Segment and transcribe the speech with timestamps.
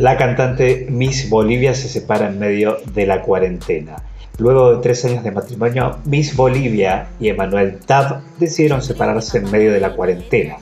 [0.00, 3.96] La cantante Miss Bolivia se separa en medio de la cuarentena.
[4.38, 9.74] Luego de tres años de matrimonio, Miss Bolivia y Emanuel Tab decidieron separarse en medio
[9.74, 10.56] de la cuarentena.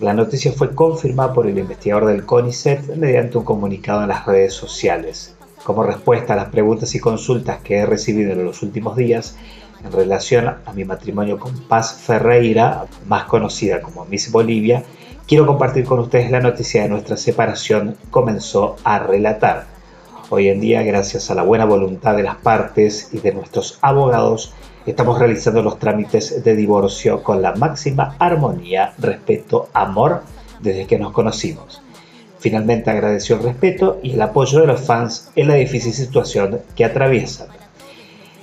[0.00, 4.52] La noticia fue confirmada por el investigador del CONICET mediante un comunicado en las redes
[4.52, 5.36] sociales.
[5.62, 9.36] Como respuesta a las preguntas y consultas que he recibido en los últimos días
[9.84, 14.82] en relación a mi matrimonio con Paz Ferreira, más conocida como Miss Bolivia,
[15.26, 19.66] quiero compartir con ustedes la noticia de nuestra separación comenzó a relatar.
[20.30, 24.54] Hoy en día, gracias a la buena voluntad de las partes y de nuestros abogados,
[24.86, 30.22] estamos realizando los trámites de divorcio con la máxima armonía, respeto, amor
[30.60, 31.82] desde que nos conocimos.
[32.38, 36.84] Finalmente agradeció el respeto y el apoyo de los fans en la difícil situación que
[36.84, 37.48] atraviesan.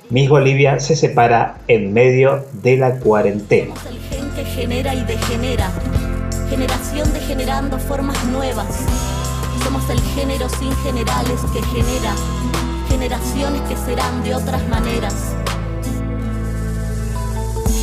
[0.09, 3.73] Miss Bolivia se separa en medio de la cuarentena.
[3.89, 5.69] El gen genera y degenera,
[6.49, 8.67] generación degenerando formas nuevas.
[9.63, 12.13] Somos el género sin generales que genera
[12.89, 15.13] generaciones que serán de otras maneras.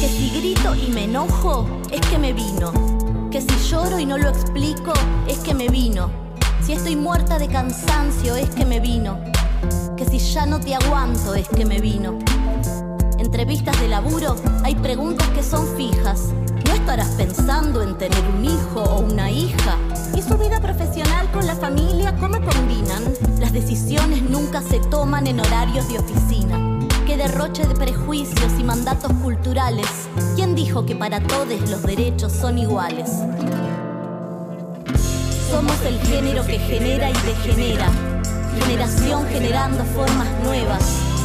[0.00, 2.72] Que si grito y me enojo, es que me vino.
[3.30, 4.92] Que si lloro y no lo explico,
[5.28, 6.10] es que me vino.
[6.62, 9.20] Si estoy muerta de cansancio, es que me vino.
[9.96, 12.19] Que si ya no te aguanto, es que me vino.
[13.38, 14.34] Entrevistas de laburo,
[14.64, 16.30] hay preguntas que son fijas.
[16.64, 19.76] No estarás pensando en tener un hijo o una hija.
[20.16, 23.04] ¿Y su vida profesional con la familia cómo combinan?
[23.38, 26.58] Las decisiones nunca se toman en horarios de oficina.
[27.06, 29.86] Qué derroche de prejuicios y mandatos culturales.
[30.34, 33.10] ¿Quién dijo que para todos los derechos son iguales?
[35.50, 37.90] Somos el género que genera y degenera.
[38.62, 41.16] Generación generando formas nuevas.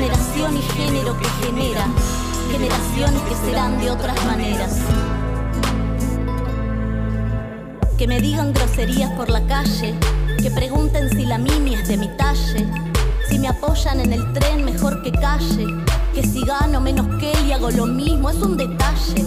[0.00, 1.86] Generación y género que genera.
[2.50, 4.78] Generaciones que serán de otras maneras.
[7.98, 9.94] Que me digan groserías por la calle.
[10.42, 12.66] Que pregunten si la mini es de mi talle.
[13.28, 15.66] Si me apoyan en el tren mejor que calle.
[16.14, 19.26] Que si gano menos que él y hago lo mismo es un detalle.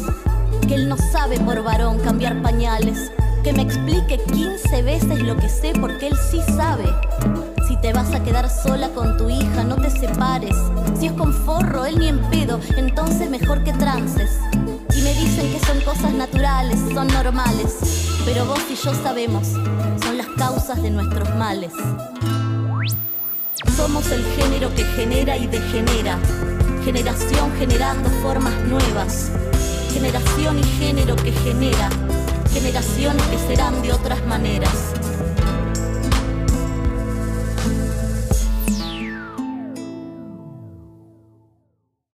[0.68, 3.12] Que él no sabe por varón cambiar pañales.
[3.44, 6.86] Que me explique 15 veces lo que sé porque él sí sabe.
[7.68, 10.56] Si te vas a quedar sola con tu hija, no te separes.
[11.00, 14.32] Si es con forro, él ni en pedo, entonces mejor que trances.
[14.96, 17.78] Y me dicen que son cosas naturales, son normales.
[18.26, 19.48] Pero vos y yo sabemos,
[20.04, 21.74] son las causas de nuestros males.
[23.76, 26.20] Somos el género que genera y degenera.
[26.84, 29.32] Generación generando formas nuevas.
[29.94, 31.90] Generación y género que genera.
[32.52, 34.93] Generaciones que serán de otras maneras.